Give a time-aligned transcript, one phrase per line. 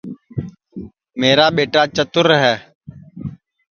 [1.19, 2.55] میرا ٻیٹا چتر ہے